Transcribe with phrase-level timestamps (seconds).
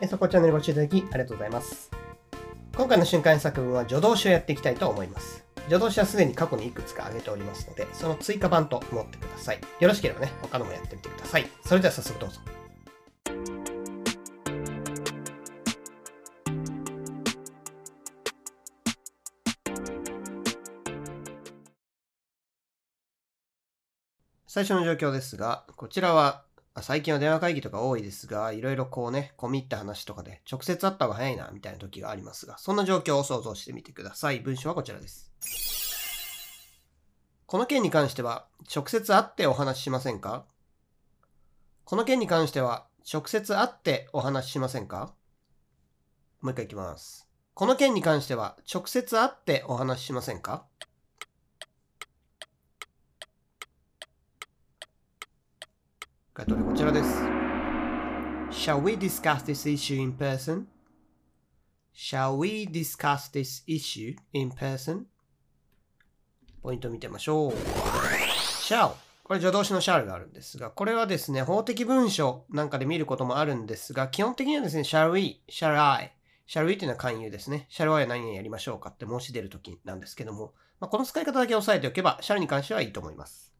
[0.00, 1.90] えそこチャンネルご視聴いただきありがとうございます。
[2.76, 5.44] 今回の瞬間作文は助動詞をやっていきたいと思います。
[5.66, 9.60] 助動詞はすでに過去にいくつか挙げておりますので、その追加版と思ってください。
[9.78, 11.46] よろしければね、他のもやってみてください。
[11.64, 12.40] それでは早速どうぞ。
[24.46, 26.44] 最初の状況ですが、こちらは
[26.82, 34.40] 最近は電話会議とか多いですが、いろいろこうね、込み入った話とかで直接会った方が早いな、みたいな時がありますが、そんな状況を想像してみてください。
[34.40, 35.30] 文章はこちらです。
[37.46, 40.46] この件に関しては、直接会ってお話ししませんか？
[41.84, 45.14] この件に関しては、直接会ってお話ししませんか？
[46.40, 47.28] もう一回いきます。
[47.54, 50.64] この件に関しては、直接会ってお話ししませんか？
[56.36, 57.22] 回答例こちらです。
[58.50, 60.64] Shall we discuss this issue in person?
[61.94, 65.04] Shall we discuss this issue in person?
[66.60, 67.52] ポイント見てみましょう。
[67.52, 76.16] shall これ助動詞の shall があるんですが、これはですね、法的文書なんかで見ることもあるんですが、基本的にはですね、shall we, shall I,
[76.48, 77.68] shall we っていうのは勧誘ですね。
[77.70, 83.54] shall I は何々やりましょうかって申し出るときなんですけども、まあ、この使い方だけ押さえておけば、shall に関してはいいと思います。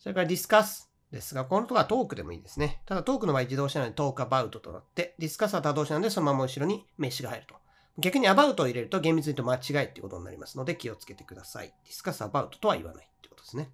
[0.00, 2.82] それから discuss ですが、このとこはトークでもいいですね。
[2.86, 7.54] ただトークの場合自動詞なので talk about となって、discuss は他動詞なのでそのまま後ろに名詞が入ると。
[7.98, 11.74] 逆に about を入れると厳密に言うと間違いっていうことになりますので気をつけてください。
[11.84, 13.70] discuss about とは言わないってことですね。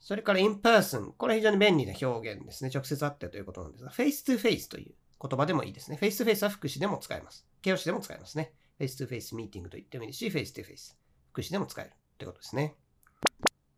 [0.00, 1.12] それから in person。
[1.12, 2.70] これは非常に便利な表現ですね。
[2.74, 5.98] 直接会ってということなんですが、face to face という言葉でもいいですね。
[6.00, 7.46] face to face は副詞でも使えます。
[7.62, 8.52] 形容詞でも使えますね。
[8.80, 10.94] face to face ミーティングと言ってもいいし、face to face
[11.32, 12.74] 副詞でも使えるってことですね。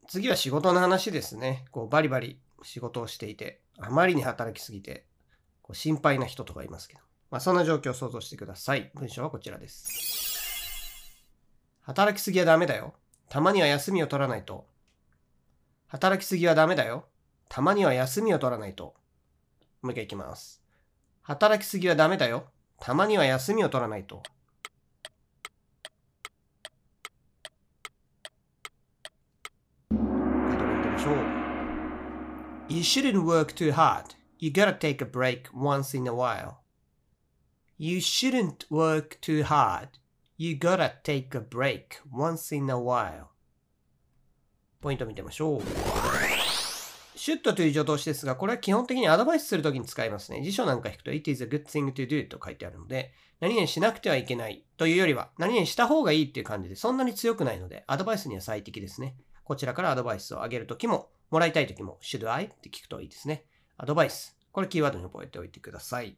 [0.06, 1.64] 次は仕事の話ですね。
[1.70, 5.06] こうバリバリ仕事をしていて、あまりに働きすぎて、
[5.62, 8.91] こう心配な人とかいますけど、まあ、そんな状況を想像してください。
[8.94, 10.14] 文章はこちらです。
[11.82, 12.94] 働きすぎはダメだよ。
[13.28, 14.66] たまには休みを取らないと。
[15.87, 17.06] 働きすぎはダメだよ。
[17.48, 18.94] たまには休みを取らないと。
[19.82, 20.62] もう一回いきます。
[21.22, 22.47] 働きすぎはダメだよ。
[22.81, 24.22] たまには休みを取らないと。
[29.91, 31.15] 回答を見てみましょう。
[32.66, 34.14] You shouldn't work too hard.
[34.38, 36.62] You gotta take a break once in a while.
[37.76, 39.98] You shouldn't work too hard.
[40.38, 43.26] You gotta take a break once in a while.
[44.80, 45.62] ポイント見てみましょう。
[47.14, 50.42] シュッとという助動詞ですが、これは基本的にアドバイスするときに使いますね。
[50.42, 59.16] 辞書なんか引くと、It is a good thing to do と書いてあるので、何にしなくてはいけないというよりは、何にした方がいいっていう感じで、そんなに強くないので、アドバイスには最適ですね。
[59.44, 62.46] こちらからアドバイスをあげるときももらいたいときも、should I?
[62.46, 63.44] って聞くといいですね。
[63.76, 64.36] アドバイス。
[64.52, 66.16] これキーワードに覚えておいてください。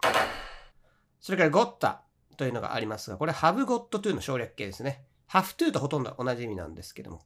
[1.20, 1.98] それから got
[2.36, 5.06] というのがありますが、これ have got to の省略形ですね。
[5.30, 7.24] have to とほとんど同じ意味なんですけども、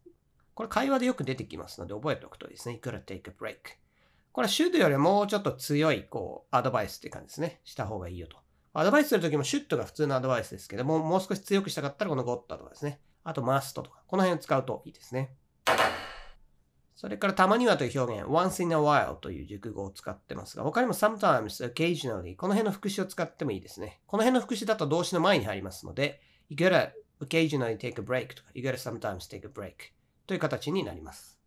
[0.55, 2.75] これ会話でよく出てきますので覚えておくといいですね。
[2.75, 3.57] you gotta take a break.
[4.33, 7.61] これは should よりもうちょっと強い、こう、アドバイスっていう感じですね。
[7.65, 8.37] した方がいいよと。
[8.73, 13.01] アドバイスするときも should が普通のアドバイスですけども、もう少し強くしたかったらこの got とかですね。
[13.25, 15.35] あと must とか、この辺を使うといいですね。
[17.01, 24.03] それからたまにはという表現、once in a while という熟語を使ってますが、他にも sometimes, occasionally この辺の副詞を使ってもいいですね。
[24.07, 26.91] この辺の副詞だと動詞の前に入りますので、you gotta
[27.23, 29.73] occasionally take a break とか、you gotta sometimes take a break
[30.27, 31.41] という形になります。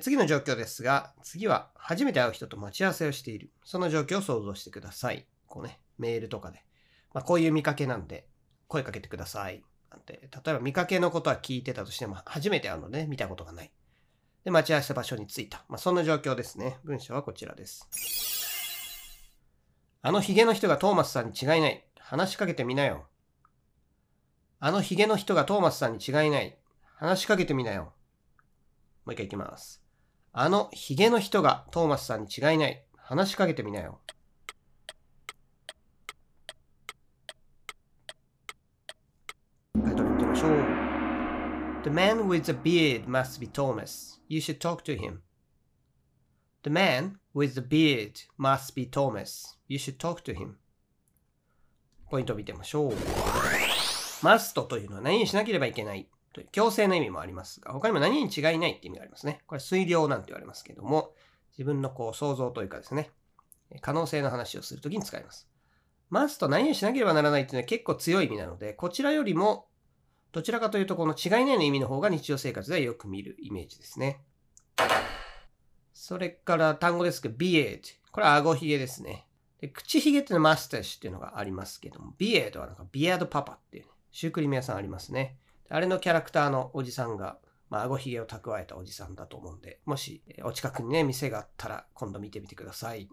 [0.00, 3.52] 次の状況ですが、次は初めて会う人と待ち合わせをしている。
[3.62, 5.28] その状況を想像してください。
[5.46, 6.64] こうね、メールとかで。
[7.14, 8.26] まあ、こういう見かけなんで、
[8.66, 9.62] 声かけてください。
[9.92, 13.70] なんて、例えば見かけのことは聞いてたとしても、初めて会うので、ね、見たことがない。
[14.44, 15.64] で、待ち合わせ場所に着いた。
[15.68, 16.78] まあ、そんな状況ですね。
[16.84, 17.88] 文章はこちらです。
[20.00, 21.84] あのヒゲの人がトーマスさんに違いない。
[21.98, 23.06] 話しかけてみなよ。
[24.60, 26.56] あのヒゲの人がトーマスさんに違いない。
[26.94, 27.92] 話しかけてみなよ。
[29.04, 29.82] もう一回いきます。
[30.32, 32.84] あのヒゲの人がトーマスさんに違いない。
[32.96, 34.00] 話しかけてみなよ。
[39.82, 40.50] 回答に行ってみましょう。
[41.88, 44.20] The man with the beard must be Thomas.
[44.28, 45.22] You should talk to him.
[46.62, 49.56] The man with the beard must be Thomas.
[49.68, 50.56] You should talk to him.
[52.10, 52.92] ポイントを見てみましょう。
[52.92, 59.40] must というのは何にしなければいけないという強制の意味もありますが、他にも何に違いないって意味がありますね。
[59.46, 61.14] これ推量なんて言われますけども、
[61.56, 63.12] 自分のこう想像というかですね、
[63.80, 65.48] 可能性の話をするときに使います。
[66.12, 69.68] must 何にしなければならないっていうのは結構強い意味なので、こちらよりも
[70.32, 74.20] どちらかというと、この違いないの意味の方が日常生活ではよく見るイメージですね。
[75.92, 77.80] それから単語ですけど、beard。
[78.12, 79.26] これは顎ひげですね。
[79.60, 85.36] で口ひげっていうのはマスタッシュっていうのがありますけども、ビエードはなんかビアードパパっていう、ね、シュークリーム屋さんありますね。
[85.68, 87.38] あれのキャラクターのおじさんが、
[87.68, 93.08] まあ、顎ひげを蓄えたおじさんだと思うんで、もしお近くにね、店があったら今度見てみてください。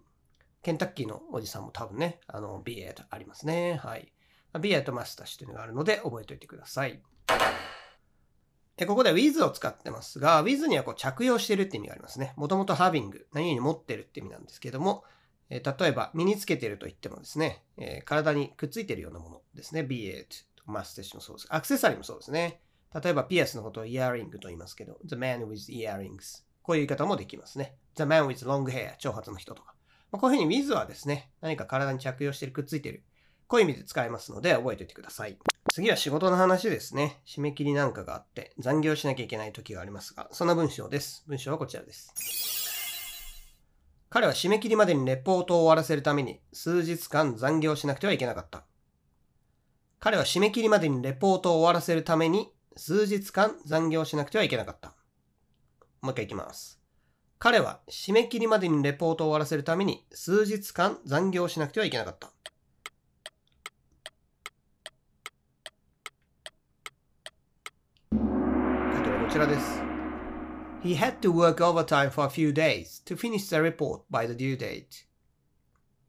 [0.62, 3.80] ケンタッキーのおじさんも多分ね、あの、 beard ありますね。
[3.84, 4.12] はい。
[4.60, 7.02] beard mustache というのがあるので覚えておいてください。
[8.78, 12.34] で、ここで with を使ってますが、with にはこう着用してるって意味がありますね。
[12.36, 15.04] もともと having、何々持ってるって意味なんですけども、
[15.50, 19.84] え、例えば身につけてると言ってもですね、え、体にくっついてるようなものですね。
[19.84, 20.28] be it,
[20.66, 21.48] マステッシュもそうです。
[21.50, 22.60] アクセサリーもそうですね。
[23.02, 26.44] 例えばピアスのことをイヤリングと言いますけど、the man with earrings。
[26.62, 27.78] こういう言い方もできますね。
[27.96, 29.76] the man with long hair、長髪の人とか。
[30.12, 33.04] まあ、こういうふうに with はですね、何か体に着用してる、くっついてる。
[33.48, 35.38] こういう意味で使えますので覚えておいてください。
[35.72, 37.22] 次は仕事の話ですね。
[37.28, 41.24] 締め切りなんかがあって残業しなきゃいけない時がありますが、そんな文章です。
[41.28, 42.14] 文章はこちらです。
[44.10, 48.64] 彼は締め切りまでにレポートを終わらせるために数日間残業しなくてはいけなかった。
[50.00, 54.94] 彼は締め切りまでにレポートを終わらせるために数日間残業しなくてはいけなかった。
[56.02, 56.80] もう一回いきます。
[57.40, 62.32] 彼は締め切りまでにレポートを終わらせるために数日間残業しなくてはいけなかった。
[69.36, 69.82] ちらです。
[70.82, 74.58] He had to work overtime for a few days to finish the report by the due
[74.58, 75.06] date.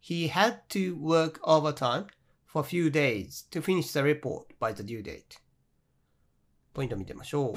[0.00, 2.06] He had to work overtime
[2.46, 5.40] for a few days to finish the report by the due date.
[6.72, 7.56] ポイント見てみましょ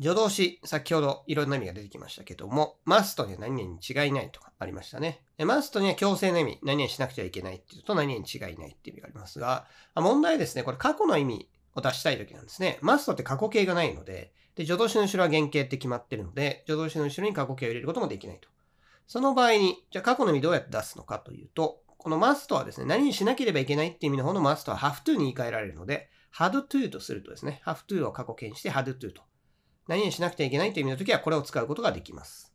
[0.00, 5.24] 助動詞、先ほどいろんな意味が出てきましたけども、マストには何々に違いないとかありましたね。
[5.44, 9.66] マストには強制の意味、何々しなくちゃいけないっていうと何々に違いないっていう意味がありますが、
[9.96, 12.78] 問題ですね、これ過去の意味を出したい時なんですね。
[12.80, 18.48] マストって過去形がないので、で、助動詞の後ろは原型って決まってるので、助動詞の後ろに過去形を入れることもできないと。
[19.06, 29.22] その場合に、じゃあ過去の意味どうやって出すのかというと、このマストはですね、何にしなければいけないっていう意味の方のマストは have to に言い換えられるので、had to とするとですね、have to を過去形にして had to と。
[29.88, 32.54] 何にしなくてはいけないという意味の時はこれを使うことができます。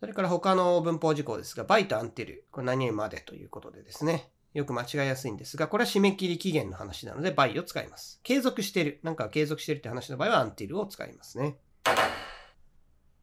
[0.00, 8.20] それから他の文法事項ですが、by と until、これ何々までということでですね、よく間違いやすいんですが、これは締め切り期限の話なので by を使います。
[8.22, 9.00] 継続してる。
[9.02, 11.56] なんか継続してるって話の場合は until を使いますね。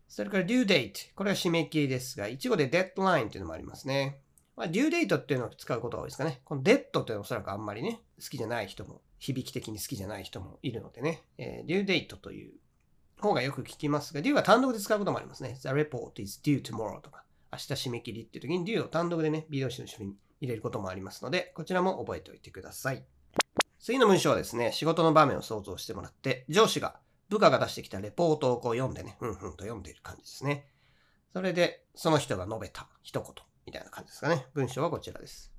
[0.08, 1.14] それから due date。
[1.16, 4.22] これは締め切りですが、一語で deadline っていうのもありますね。
[4.56, 6.42] まあ、due date っていうのを使うことが多いですかね。
[6.44, 12.54] この dead ってのはおそらくあんまりね、好きじゃない人も、響き的に好きじゃない人もいるのでね、えー、due date という
[13.22, 15.58] 方がよく聞きますが、due は単独で使うこともありますね。
[15.62, 17.24] The report is due tomorrow とか、
[17.54, 23.04] 明日締め切りっていう時に due を単独でね、微動詞の後ろに入れることもありますので、こちらも覚えておいてください。
[23.80, 27.00] 次の文章はですね、仕事の場面を想像してもらって、上司が
[27.30, 30.66] 部下が出してきたレポートをこう読んでね、ふんふんと読んでいる感じですね。
[31.32, 33.32] それで、その人が述べた一言
[33.66, 34.48] みたいな感じですかね。
[34.54, 35.52] 文章はこちらです。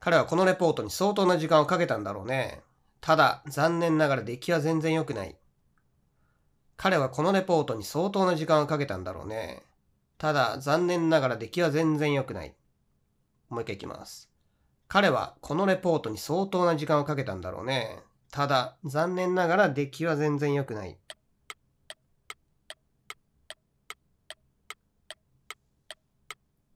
[0.00, 2.62] 彼はこのレポートに相当な時間をかけたんだろうね。
[3.00, 5.36] ただ、残念ながら出来は全然良くない。
[6.76, 9.62] 彼はこのレポートに相当な時間をかけたんだろうね。
[10.18, 12.54] ただ、残念ながら出来は全然良くない。
[13.48, 14.30] もう一回いきます。
[14.88, 18.00] 彼はこのレポートに相当な時間をかけたんだろうね。
[18.30, 20.98] ただ、残念ながら出来は全然良くない。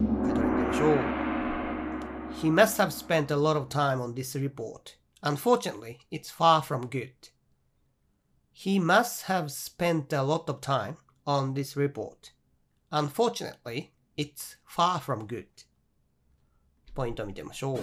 [0.01, 1.21] 書いておいてみましょう。
[2.43, 4.97] He must have spent a lot of time on this report.
[5.23, 7.13] Unfortunately, it's far from good.
[8.53, 12.33] He must have spent a lot of time on this report.
[12.91, 15.65] Unfortunately, it's far from good.
[16.95, 17.81] ポイントを見てみましょう。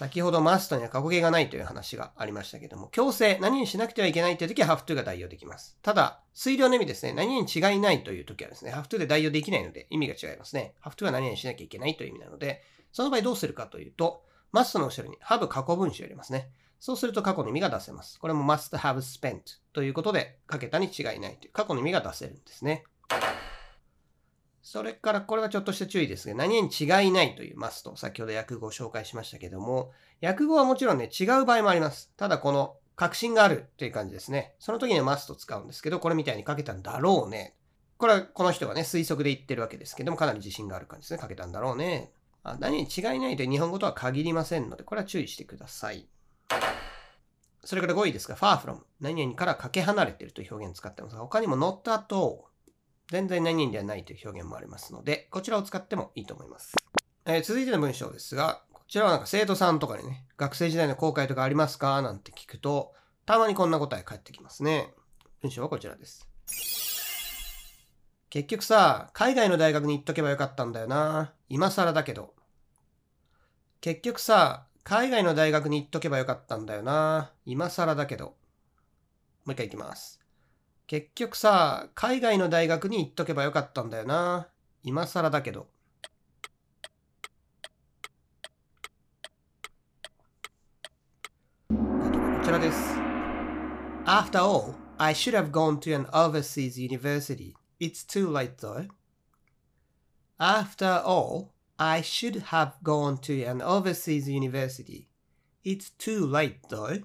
[0.00, 5.76] 先ほどマストには過去形がないという話がありましたけども、強制、何にしなくてはいけないという時は have to が代用できます。
[5.82, 10.74] ただ、推量の意味ですね、何に違いないという時はですね、have to で代用できないので意味が違いますね。
[10.82, 12.62] have to は何にしなきゃいけないという意味なので、
[12.92, 16.50] その場合どうするかというと、マストの後ろに have 過去分詞を入れますね。
[16.78, 18.18] そうすると過去の意味が出せます。
[18.18, 19.40] これも must have spent
[19.74, 22.84] ということで、かけたに違いないという過去の意味が出せるんですね。
[24.72, 29.90] それからこれはちょっとした注意ですが、何々違いないというマスト、先ほど訳語を紹介しましたけども、
[30.22, 32.12] 訳語はもちろんね、違う場合もあります。
[32.16, 34.54] ただこの確信があるという感じですね。
[34.60, 37.56] その時にはマスト使うんですけど、これみたいにかけたんだろうね。
[37.98, 41.18] これはこの人がね、推測で言ってるわけですけども、かなり自信がある感じですね。
[41.18, 42.12] かけたんだろうね。
[42.44, 46.06] あ何に違いないという日本語とは限りませんので、これは注意してください。
[47.64, 52.49] それから5位ですが、far from 何々からかけ離れているという表現を使ってますが、他にも not at all
[53.10, 56.76] 全然何々ではないという表現もありますので、こちらを使ってもいいと思います。
[57.26, 62.94] えー、続いての文章ですが、こちらはなんか生徒さんとかにね、学生時代の後悔とかありますかなんて聞くと、
[63.26, 64.94] たまにこんな答え返ってきますね。
[65.42, 66.28] 文章はこちらです。
[68.30, 71.32] 結局さ、海外の大学に行っとけばよかったんだよな。
[71.48, 72.34] 今更だけど。
[73.80, 77.32] 結局さ、海外の大学に行っとけばよかったんだよな。
[77.44, 78.26] 今更だけど。
[78.26, 78.32] も
[79.48, 80.19] う一回行きます。
[80.90, 84.48] 結局さ、海外の大学に行っとけばよかったんだよな。
[84.82, 85.68] 今更だけど。
[91.68, 91.76] こ
[92.44, 92.76] ちらです。
[94.04, 97.54] After all, I should have gone to an overseas university.
[97.78, 98.88] It's too late though.
[100.40, 105.06] After all, I should have gone to an overseas university.
[105.64, 107.04] It's too late though.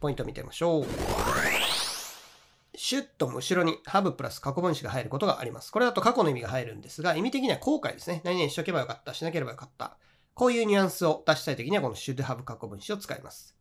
[0.00, 1.29] ポイント見てみましょう。
[2.82, 5.70] シュッと後ろに have プラス過去分詞が入ることがあります。
[5.70, 8.22] これだと過去の意味が入るんですが、意味的には後悔ですね。
[8.24, 9.98] 何々しとけばよかった、しなければよかった。
[10.32, 13.54] こういうニュアンスを出したいときにはこの should have 過去分詞を使います。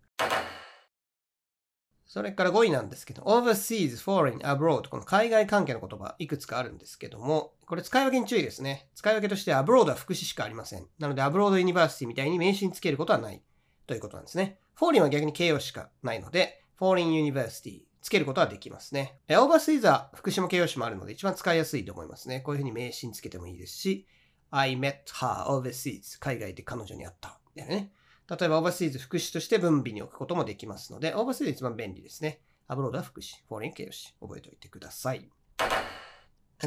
[2.05, 8.87] それから5位なんですけど、overseas, foreign, abroad この海外関係の言葉いくつかあるんですけども、これ使い分けに注意ですね。
[8.95, 10.87] 使い分けとして abroad は副詞しかありません。
[10.97, 13.43] なので abroad university みたいに名詞につけることはない
[13.85, 14.59] ということなんですね。
[14.79, 19.19] foreign は逆に形容しかないので、foreign university つけることはできますね。
[19.27, 22.41] overseas は副詞も形容詞もあるので一番使いやすいと思いますね。
[22.41, 24.07] こういうふうに名詞につけてもいいですし、
[24.51, 27.39] I met her overseas 海外で彼女に会った。
[27.55, 27.91] ね。
[28.29, 32.41] 例えば、 overseas 副詞として文尾に置くこともできますので、 overseas 一番便利ですね。
[32.67, 35.27] abroad は副詞、 foreign 形容詞、覚えておいてください。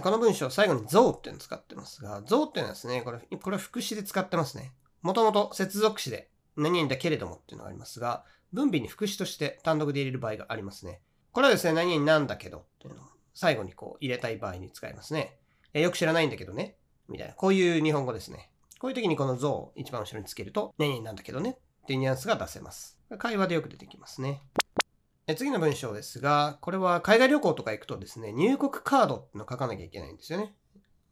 [0.03, 4.73] この文章、最後にゾウっていうのを使ってますが、ゾウっていうのはですね、これ、これは副詞で使ってますね。
[5.03, 11.01] もともと接続詞で、何々だけれどもっていうのがありますが、文尾に副詞として単独で入れる場合がありますね。
[11.33, 15.39] これはですね、何々なんだけどっていうのを最後にこう入れたい場合に使いますね。
[15.73, 16.77] えよく知らないんだけどね。
[17.09, 17.35] みたいな。
[17.35, 18.51] こういう日本語ですね。
[18.79, 22.99] こういう時にこの像を一番後ろにつけると、何々なんだけどねっていうニュアンスが出せます。
[23.19, 24.43] 会話でよく出てきますね。
[25.37, 30.55] 次の文章ですが、これは海外旅行とか行くとですね、入国カードってのを書かなきゃいけないんですよね。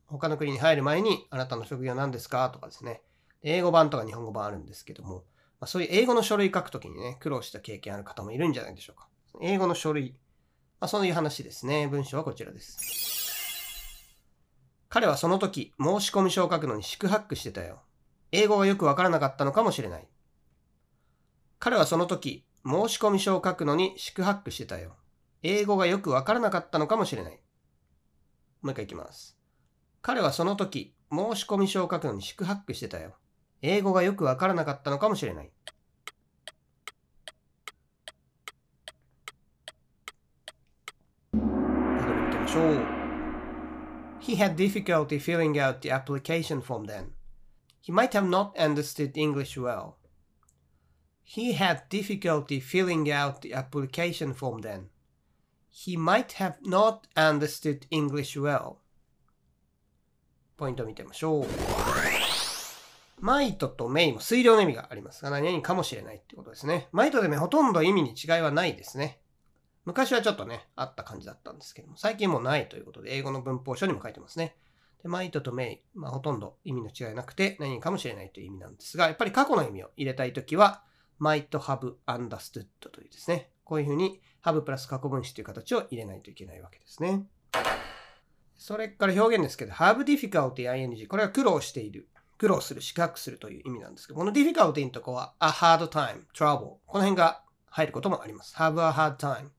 [0.06, 2.50] 他の国に入る前に、あなたの職業何ですか？
[2.50, 3.02] とかですね。
[3.42, 5.24] 英語版とか日本語版あるんですけども、
[5.60, 9.06] まあ、そういう英語の書類書くときにね、苦労した経験ある方もいるんじゃないでしょうか。
[9.40, 10.16] 英語の書類。
[10.80, 11.86] まあ、そういう話ですね。
[11.88, 12.78] 文章はこちらです。
[14.88, 17.82] 彼はその時、申込書を書くのに四苦八苦してたよ。
[18.32, 20.08] 英語がよくわからなかったのかもしれない。
[21.58, 24.96] 彼はその時、申込書を書くのに四苦八苦してたよ。
[25.42, 27.40] 英語がよくわからなかったのかもしれない。
[28.62, 29.38] もう一回いきます。
[30.02, 33.16] 彼はその時、申し込み書を書くのに四苦八苦してたよ。
[33.62, 35.50] 英語がよくわからなかったのかもしれない。
[41.32, 43.00] 見てみましょう。
[44.20, 47.10] He had difficulty filling out the application form then.
[47.80, 49.94] He might have not understood English well.
[51.24, 54.88] He had difficulty filling out the application form then.
[55.72, 58.78] He might have not understood English well.
[60.56, 61.46] ポイントを見てみましょう。
[63.20, 66.88] マイトとメイも推量の意味がありますが、何々かもしれないってことですね。
[66.90, 69.20] マイトでもほとんど意味に違いはないですね。
[69.84, 74.56] 昔はちょっとね、あった感じだったんですけども、最近もうないということで、英語の文法書にも書いてますね。
[75.02, 80.82] で、マイトとメイ、まあ、ほとんど意味の違いなくて、何かもしれないという意味なんですが、やっぱり過去の意味を入れたいときは、
[81.20, 87.24] might have understood というですね、こういうふうに have プラス過去分詞という形を入れないといけないわけですね。
[88.56, 92.08] それから表現ですけど、have difficulty ing、これは苦労している。
[92.36, 96.76] 苦労する、四角するという意味なんですけど、この difficulty のとこは a hard time, trouble。
[96.86, 98.56] この辺が入ることもあります。
[98.56, 99.50] have a hard time.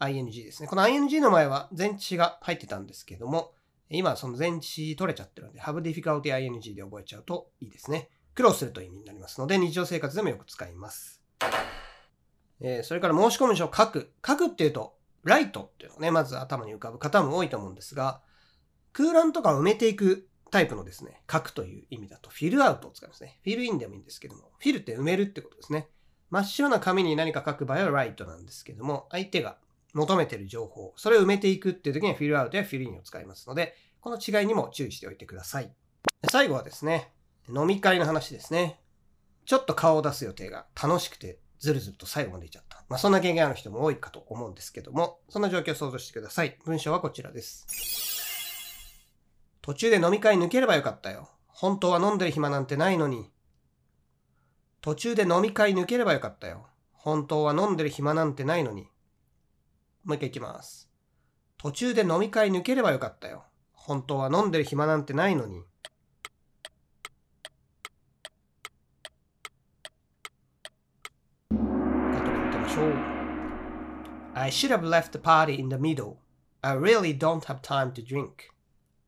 [0.00, 0.68] Ing ですね。
[0.68, 3.52] この ing の前は前置詞が入ってたんですけども、
[3.90, 8.10] 今その前置詞取れちゃってるので、have difficulty ing で覚えちゃうといいですね。
[8.34, 11.22] 苦労するという意味になりますので、日常生活でもよく使います。
[12.60, 14.12] えー、それから申し込む書を書く。
[14.26, 18.22] 書くっていうと、ライトっていうのがね、まず頭に浮かぶ方も多いと思うんですが、
[18.92, 23.40] 空欄とか埋めていくタイプのですね、書くという意味だと、フィルアウトを使いますね。
[23.42, 25.88] フィルインでもいいんですけども、フィルって埋めるってことですね。
[26.30, 29.58] 真っ白な紙に何か書く場合はライトなんですけども、相手が
[29.94, 35.72] 求めてる情報、それを埋めていくっていう時にフィルアウトやフィルインを使いますので、この違いにも注意しておいてください。
[36.30, 37.12] 最後はですね、
[37.48, 38.80] 飲み会の話ですね。
[39.46, 42.84] ちょっと顔を出す予定が楽しくてずるずると最後までいっちゃった。
[42.88, 46.58] まあそんな経験ある人も多いかと思うんですけども、そんな状況を想像してください。
[46.64, 47.66] 文章はこちらです。
[49.62, 51.30] 途中で飲み会抜ければよかったよ。
[51.46, 53.30] 本当は飲んでる暇なんてないのに。
[54.82, 56.66] 途中で飲み会抜ければよかったよ。
[56.92, 58.88] 本当は飲んでる暇なんてないのに。
[60.04, 60.90] もう一回いきます。
[61.56, 63.44] 途中で飲み会抜ければよかったよ。
[63.72, 65.64] 本当は飲んでる暇なんてないのに。
[74.36, 76.18] I should have left the party in the middle.
[76.62, 78.50] I really don't have time to drink.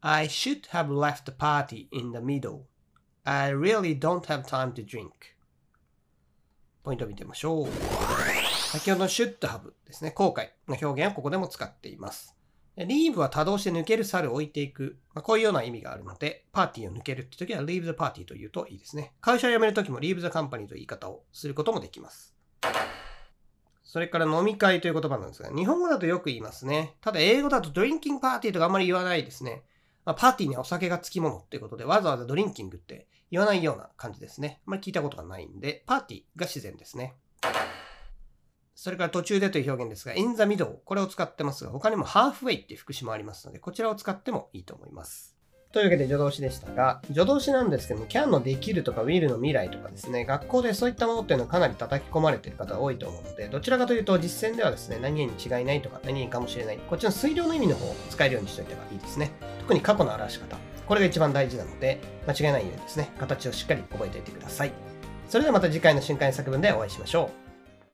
[0.03, 2.69] I should have left the party in the middle.
[3.25, 5.35] I really don't have time to drink.
[6.85, 8.06] ポイント見てみましょう。
[8.77, 10.11] 先ほどの should have ですね。
[10.11, 12.37] 後悔の表現をここでも使っています。
[12.77, 14.99] leave は多動して抜ける、去る、置いていく。
[15.15, 19.15] まあ、こういうような意味があるので、パーティーを抜けるって時は leave the party と言うといいですね。
[19.23, 22.35] 会社を辞める時も leave the company という言い方をすることもできます。
[23.83, 26.97] それから飲み会という言葉なんですが、日本語だとよく言いますね。
[27.01, 29.63] ただ英語だとドリンキングパーティーとかあんまり言わないですね。
[30.05, 34.61] まあ、パーティーにはお酒がつきものっていうことで、わざわざドリンキングって言わないような感じですね。
[34.67, 37.15] あんまり聞いたことがないんで、パーティーが自然ですね。
[38.87, 45.37] それから途中でという表現ですが、in the middle これを使ってますが、他にも halfway っていう副詞もありますので、こちらを使ってもいいと思います。
[45.73, 59.33] というわけで助動詞でしたが、助動詞なんですけども、can のできるとか will の未来とかですね、学校でそういったものっていうのはかなり叩き込まれてる方が多いと思うので、どちらかというと実践ではですね、何々に違いないとか何々かもしれない、こっちの推量の意味の方を使えるようにしておいてはいいですね。
[59.63, 60.57] 特に過去の表し方。
[60.87, 64.73] これが一番大事なので、間違いないようにですね、形をしっかり覚えておいてください。
[65.29, 67.46] それではまた次回の瞬間作文でお会いしましょう。